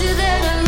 told 0.00 0.10
you 0.10 0.16
that 0.16 0.56
I 0.56 0.59